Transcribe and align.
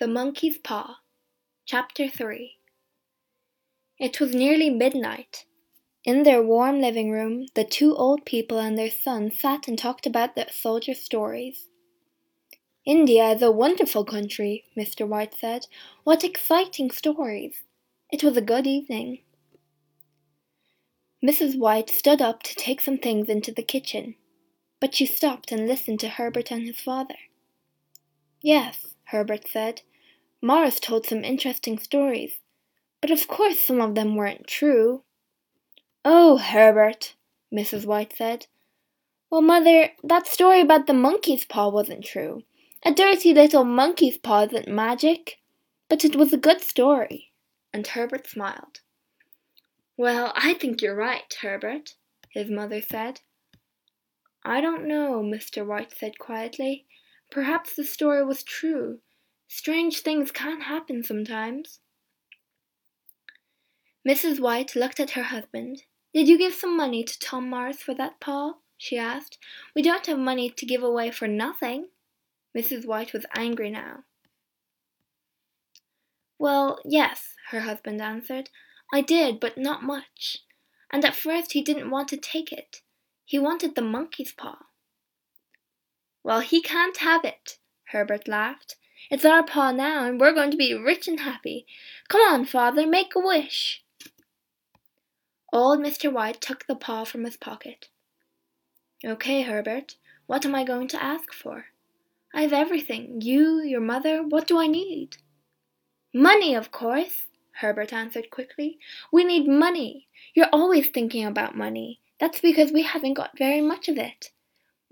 The 0.00 0.08
Monkey's 0.08 0.58
Paw 0.58 0.96
Chapter 1.66 2.08
3 2.08 2.56
It 4.00 4.18
was 4.18 4.34
nearly 4.34 4.68
midnight. 4.68 5.44
In 6.02 6.24
their 6.24 6.42
warm 6.42 6.80
living 6.80 7.12
room, 7.12 7.46
the 7.54 7.62
two 7.62 7.94
old 7.94 8.26
people 8.26 8.58
and 8.58 8.76
their 8.76 8.90
son 8.90 9.30
sat 9.30 9.68
and 9.68 9.78
talked 9.78 10.04
about 10.04 10.34
the 10.34 10.48
soldiers' 10.50 11.00
stories. 11.00 11.68
India 12.84 13.28
is 13.30 13.40
a 13.40 13.52
wonderful 13.52 14.04
country, 14.04 14.64
Mr. 14.76 15.06
White 15.06 15.32
said. 15.32 15.68
What 16.02 16.24
exciting 16.24 16.90
stories! 16.90 17.62
It 18.10 18.24
was 18.24 18.36
a 18.36 18.42
good 18.42 18.66
evening. 18.66 19.20
Mrs. 21.24 21.56
White 21.56 21.88
stood 21.88 22.20
up 22.20 22.42
to 22.42 22.56
take 22.56 22.80
some 22.80 22.98
things 22.98 23.28
into 23.28 23.52
the 23.52 23.62
kitchen, 23.62 24.16
but 24.80 24.92
she 24.92 25.06
stopped 25.06 25.52
and 25.52 25.68
listened 25.68 26.00
to 26.00 26.08
Herbert 26.08 26.50
and 26.50 26.66
his 26.66 26.80
father. 26.80 27.14
Yes, 28.42 28.93
Herbert 29.06 29.48
said. 29.48 29.82
Morris 30.42 30.80
told 30.80 31.06
some 31.06 31.24
interesting 31.24 31.78
stories, 31.78 32.38
but 33.00 33.10
of 33.10 33.26
course 33.28 33.60
some 33.60 33.80
of 33.80 33.94
them 33.94 34.16
weren't 34.16 34.46
true. 34.46 35.02
Oh, 36.04 36.36
Herbert, 36.36 37.14
Mrs. 37.52 37.86
White 37.86 38.14
said. 38.16 38.46
Well, 39.30 39.42
Mother, 39.42 39.90
that 40.02 40.26
story 40.26 40.60
about 40.60 40.86
the 40.86 40.94
monkey's 40.94 41.44
paw 41.44 41.68
wasn't 41.68 42.04
true. 42.04 42.42
A 42.84 42.92
dirty 42.92 43.32
little 43.32 43.64
monkey's 43.64 44.18
paw 44.18 44.42
isn't 44.42 44.68
magic. 44.68 45.38
But 45.88 46.04
it 46.04 46.16
was 46.16 46.32
a 46.32 46.38
good 46.38 46.60
story. 46.60 47.32
And 47.72 47.86
Herbert 47.86 48.26
smiled. 48.26 48.80
Well, 49.96 50.32
I 50.34 50.54
think 50.54 50.80
you're 50.80 50.96
right, 50.96 51.32
Herbert, 51.40 51.94
his 52.30 52.50
mother 52.50 52.80
said. 52.80 53.20
I 54.44 54.60
don't 54.60 54.88
know, 54.88 55.22
Mr. 55.22 55.64
White 55.64 55.92
said 55.96 56.18
quietly. 56.18 56.86
Perhaps 57.34 57.74
the 57.74 57.82
story 57.82 58.24
was 58.24 58.44
true. 58.44 59.00
Strange 59.48 60.02
things 60.02 60.30
can 60.30 60.60
happen 60.60 61.02
sometimes. 61.02 61.80
Mrs. 64.08 64.38
White 64.38 64.76
looked 64.76 65.00
at 65.00 65.10
her 65.18 65.24
husband. 65.24 65.82
Did 66.14 66.28
you 66.28 66.38
give 66.38 66.54
some 66.54 66.76
money 66.76 67.02
to 67.02 67.18
Tom 67.18 67.50
Morris 67.50 67.82
for 67.82 67.92
that 67.94 68.20
paw? 68.20 68.52
she 68.78 68.96
asked. 68.96 69.38
We 69.74 69.82
don't 69.82 70.06
have 70.06 70.18
money 70.18 70.48
to 70.48 70.64
give 70.64 70.84
away 70.84 71.10
for 71.10 71.26
nothing. 71.26 71.88
Mrs. 72.56 72.86
White 72.86 73.12
was 73.12 73.26
angry 73.36 73.68
now. 73.68 74.04
Well, 76.38 76.78
yes, 76.84 77.34
her 77.50 77.62
husband 77.62 78.00
answered. 78.00 78.50
I 78.92 79.00
did, 79.00 79.40
but 79.40 79.58
not 79.58 79.82
much. 79.82 80.38
And 80.92 81.04
at 81.04 81.16
first 81.16 81.50
he 81.50 81.62
didn't 81.62 81.90
want 81.90 82.06
to 82.10 82.16
take 82.16 82.52
it. 82.52 82.82
He 83.24 83.40
wanted 83.40 83.74
the 83.74 83.82
monkey's 83.82 84.30
paw. 84.30 84.58
Well, 86.24 86.40
he 86.40 86.62
can't 86.62 86.96
have 86.96 87.22
it, 87.22 87.58
Herbert 87.90 88.26
laughed. 88.26 88.76
It's 89.10 89.26
our 89.26 89.44
paw 89.44 89.72
now, 89.72 90.06
and 90.06 90.18
we're 90.18 90.32
going 90.32 90.50
to 90.50 90.56
be 90.56 90.72
rich 90.72 91.06
and 91.06 91.20
happy. 91.20 91.66
Come 92.08 92.22
on, 92.22 92.46
father, 92.46 92.86
make 92.86 93.14
a 93.14 93.20
wish. 93.20 93.84
Old 95.52 95.80
Mr. 95.80 96.10
White 96.10 96.40
took 96.40 96.66
the 96.66 96.74
paw 96.74 97.04
from 97.04 97.24
his 97.24 97.36
pocket. 97.36 97.90
Okay, 99.04 99.42
Herbert, 99.42 99.96
what 100.26 100.46
am 100.46 100.54
I 100.54 100.64
going 100.64 100.88
to 100.88 101.02
ask 101.02 101.34
for? 101.34 101.66
I 102.32 102.40
have 102.40 102.54
everything. 102.54 103.20
You, 103.20 103.60
your 103.60 103.82
mother, 103.82 104.22
what 104.22 104.46
do 104.46 104.58
I 104.58 104.66
need? 104.66 105.18
Money, 106.14 106.54
of 106.54 106.72
course, 106.72 107.26
Herbert 107.60 107.92
answered 107.92 108.30
quickly. 108.30 108.78
We 109.12 109.24
need 109.24 109.46
money. 109.46 110.08
You're 110.34 110.48
always 110.52 110.88
thinking 110.88 111.26
about 111.26 111.54
money. 111.54 112.00
That's 112.18 112.40
because 112.40 112.72
we 112.72 112.82
haven't 112.82 113.14
got 113.14 113.36
very 113.38 113.60
much 113.60 113.88
of 113.88 113.98
it. 113.98 114.30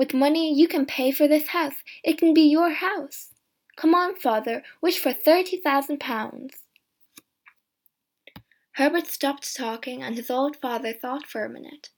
With 0.00 0.14
money, 0.14 0.50
you 0.54 0.66
can 0.66 0.86
pay 0.86 1.10
for 1.10 1.28
this 1.28 1.48
house. 1.48 1.74
It 2.02 2.16
can 2.16 2.32
be 2.32 2.48
your 2.48 2.70
house. 2.70 3.34
Come 3.76 3.94
on, 3.94 4.16
father, 4.16 4.62
wish 4.80 4.98
for 4.98 5.12
thirty 5.12 5.58
thousand 5.58 6.00
pounds. 6.00 6.54
Herbert 8.76 9.08
stopped 9.08 9.54
talking, 9.54 10.02
and 10.02 10.16
his 10.16 10.30
old 10.30 10.56
father 10.56 10.94
thought 10.94 11.26
for 11.26 11.44
a 11.44 11.50
minute. 11.50 11.90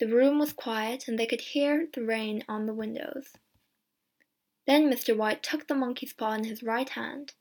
The 0.00 0.06
room 0.08 0.38
was 0.38 0.54
quiet, 0.54 1.06
and 1.06 1.18
they 1.18 1.26
could 1.26 1.42
hear 1.42 1.88
the 1.92 2.02
rain 2.02 2.42
on 2.48 2.64
the 2.64 2.72
windows. 2.72 3.36
Then 4.66 4.90
Mr. 4.90 5.14
White 5.14 5.42
took 5.42 5.68
the 5.68 5.74
monkey's 5.74 6.14
paw 6.14 6.32
in 6.32 6.44
his 6.44 6.62
right 6.62 6.88
hand. 6.88 7.34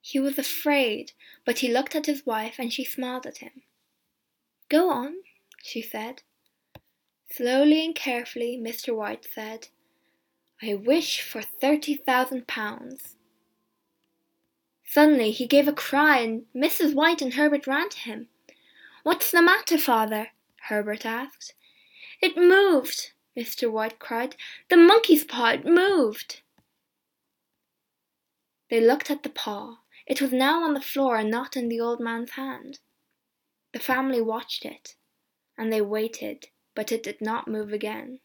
He 0.00 0.18
was 0.18 0.38
afraid, 0.38 1.12
but 1.44 1.58
he 1.58 1.70
looked 1.70 1.94
at 1.94 2.06
his 2.06 2.24
wife, 2.24 2.54
and 2.58 2.72
she 2.72 2.86
smiled 2.86 3.26
at 3.26 3.44
him. 3.44 3.64
Go 4.70 4.88
on, 4.88 5.16
she 5.62 5.82
said. 5.82 6.22
Slowly 7.30 7.84
and 7.84 7.94
carefully, 7.94 8.58
Mr. 8.60 8.96
White 8.96 9.26
said, 9.32 9.68
I 10.62 10.74
wish 10.74 11.20
for 11.20 11.42
thirty 11.42 11.94
thousand 11.94 12.48
pounds. 12.48 13.16
Suddenly 14.84 15.32
he 15.32 15.46
gave 15.46 15.68
a 15.68 15.72
cry, 15.72 16.20
and 16.20 16.46
Mrs. 16.56 16.94
White 16.94 17.20
and 17.20 17.34
Herbert 17.34 17.66
ran 17.66 17.90
to 17.90 17.98
him. 17.98 18.28
What's 19.02 19.30
the 19.30 19.42
matter, 19.42 19.76
father? 19.76 20.28
Herbert 20.68 21.04
asked. 21.04 21.54
It 22.22 22.36
moved, 22.36 23.12
Mr. 23.36 23.70
White 23.70 23.98
cried. 23.98 24.34
The 24.70 24.78
monkey's 24.78 25.24
paw, 25.24 25.50
it 25.50 25.66
moved. 25.66 26.40
They 28.70 28.80
looked 28.80 29.10
at 29.10 29.22
the 29.22 29.28
paw. 29.28 29.80
It 30.06 30.22
was 30.22 30.32
now 30.32 30.64
on 30.64 30.72
the 30.72 30.80
floor 30.80 31.16
and 31.16 31.30
not 31.30 31.56
in 31.56 31.68
the 31.68 31.80
old 31.80 32.00
man's 32.00 32.32
hand. 32.32 32.80
The 33.72 33.78
family 33.78 34.22
watched 34.22 34.64
it, 34.64 34.96
and 35.56 35.70
they 35.70 35.82
waited 35.82 36.48
but 36.78 36.92
it 36.92 37.02
did 37.02 37.20
not 37.20 37.48
move 37.48 37.72
again. 37.72 38.20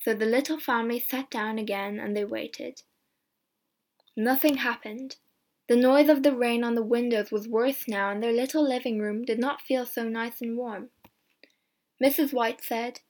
So 0.00 0.14
the 0.14 0.24
little 0.24 0.58
family 0.58 0.98
sat 0.98 1.30
down 1.30 1.58
again 1.58 2.00
and 2.00 2.16
they 2.16 2.24
waited. 2.24 2.80
Nothing 4.16 4.56
happened. 4.56 5.16
The 5.68 5.76
noise 5.76 6.08
of 6.08 6.22
the 6.22 6.34
rain 6.34 6.64
on 6.64 6.74
the 6.74 6.82
windows 6.82 7.30
was 7.30 7.46
worse 7.46 7.86
now, 7.86 8.08
and 8.08 8.22
their 8.22 8.32
little 8.32 8.66
living 8.66 8.98
room 8.98 9.26
did 9.26 9.38
not 9.38 9.60
feel 9.60 9.84
so 9.84 10.08
nice 10.08 10.40
and 10.40 10.56
warm. 10.56 10.88
Mrs. 12.02 12.32
White 12.32 12.64
said, 12.64 13.00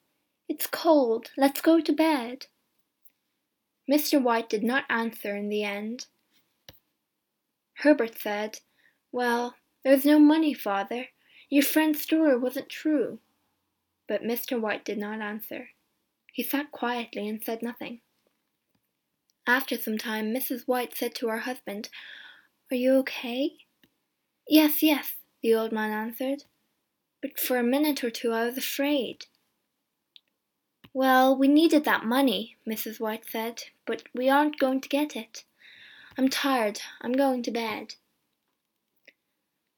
It's 0.49 0.67
cold. 0.67 1.31
Let's 1.37 1.61
go 1.61 1.81
to 1.81 1.93
bed. 1.93 2.47
Mr. 3.89 4.21
White 4.21 4.49
did 4.49 4.65
not 4.65 4.85
answer 4.91 5.37
in 5.37 5.49
the 5.49 5.63
end. 5.63 6.07
Herbert 7.75 8.19
said, 8.19 8.59
Well, 9.13 9.55
there's 9.85 10.05
no 10.05 10.19
money, 10.19 10.55
father. 10.55 11.07
Your 11.49 11.63
friend's 11.63 12.03
story 12.03 12.37
wasn't 12.37 12.69
true. 12.69 13.21
But 14.09 14.23
Mr. 14.23 14.61
White 14.61 14.85
did 14.85 14.99
not 14.99 15.21
answer. 15.21 15.69
He 16.33 16.43
sat 16.43 16.73
quietly 16.73 17.29
and 17.29 17.43
said 17.43 17.63
nothing. 17.63 18.01
After 19.47 19.77
some 19.77 19.99
time, 19.99 20.35
Mrs. 20.35 20.67
White 20.67 20.97
said 20.97 21.15
to 21.17 21.29
her 21.29 21.39
husband, 21.39 21.91
Are 22.71 22.77
you 22.77 22.95
okay? 22.97 23.53
Yes, 24.49 24.83
yes, 24.83 25.17
the 25.43 25.55
old 25.55 25.73
man 25.73 25.91
answered. 25.91 26.45
But 27.21 27.39
for 27.39 27.59
a 27.59 27.63
minute 27.63 28.03
or 28.03 28.11
two 28.11 28.33
I 28.33 28.45
was 28.45 28.57
afraid. 28.57 29.27
Well, 30.95 31.37
we 31.37 31.49
needed 31.49 31.85
that 31.85 32.05
money, 32.05 32.57
Mrs. 32.67 32.99
White 32.99 33.25
said, 33.29 33.65
but 33.87 34.03
we 34.15 34.29
aren't 34.29 34.59
going 34.59 34.81
to 34.81 34.89
get 34.89 35.15
it. 35.17 35.45
I'm 36.17 36.29
tired. 36.29 36.81
I'm 37.01 37.13
going 37.13 37.43
to 37.45 37.51
bed. 37.51 37.95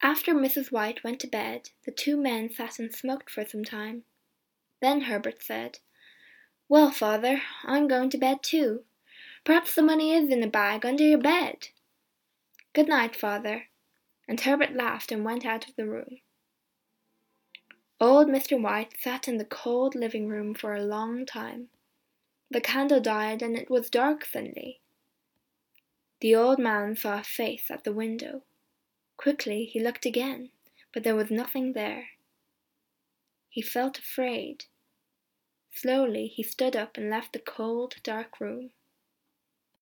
After 0.03 0.33
Mrs. 0.33 0.73
White 0.73 1.05
went 1.05 1.21
to 1.21 1.27
bed, 1.27 1.71
the 1.85 1.93
two 1.93 2.17
men 2.17 2.51
sat 2.51 2.79
and 2.79 2.95
smoked 2.95 3.29
for 3.29 3.45
some 3.45 3.65
time. 3.65 4.05
Then 4.81 5.03
Herbert 5.03 5.43
said, 5.43 5.79
Well, 6.69 6.91
father, 6.91 7.43
I'm 7.65 7.89
going 7.89 8.11
to 8.11 8.19
bed 8.19 8.43
too. 8.43 8.85
Perhaps 9.45 9.75
the 9.75 9.83
money 9.83 10.13
is 10.13 10.31
in 10.31 10.43
a 10.43 10.49
bag 10.49 10.85
under 10.85 11.05
your 11.05 11.19
bed. 11.19 11.69
Good 12.73 12.89
night, 12.89 13.17
father. 13.17 13.65
And 14.29 14.41
Herbert 14.41 14.75
laughed 14.75 15.11
and 15.11 15.25
went 15.25 15.45
out 15.45 15.69
of 15.69 15.77
the 15.77 15.87
room. 15.87 16.19
Old 18.01 18.29
Mr. 18.29 18.61
White 18.61 18.95
sat 18.99 19.29
in 19.29 19.37
the 19.37 19.45
cold 19.45 19.95
living 19.95 20.29
room 20.29 20.55
for 20.55 20.75
a 20.75 20.83
long 20.83 21.27
time. 21.27 21.69
The 22.51 22.61
candle 22.61 23.01
died 23.01 23.43
and 23.43 23.57
it 23.57 23.69
was 23.69 23.91
dark 23.91 24.25
suddenly. 24.25 24.81
The 26.21 26.34
old 26.34 26.59
man 26.59 26.97
saw 26.97 27.21
a 27.21 27.25
face 27.25 27.71
at 27.71 27.84
the 27.84 27.93
window. 27.93 28.43
Quickly 29.16 29.65
he 29.65 29.81
looked 29.81 30.07
again, 30.07 30.51
but 30.95 31.03
there 31.03 31.15
was 31.15 31.31
nothing 31.31 31.72
there. 31.72 32.09
He 33.51 33.63
felt 33.63 33.99
afraid. 33.99 34.66
Slowly 35.72 36.27
he 36.27 36.43
stood 36.43 36.75
up 36.77 36.97
and 36.97 37.09
left 37.09 37.33
the 37.33 37.39
cold, 37.39 37.97
dark 38.03 38.41
room. 38.41 38.72